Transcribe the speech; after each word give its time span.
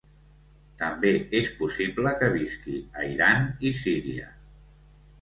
També 0.83 1.11
és 1.41 1.51
possible 1.59 2.15
que 2.23 2.31
visqui 2.39 2.81
a 3.03 3.07
Iran 3.13 3.49
i 3.71 3.79
Síria. 3.87 4.37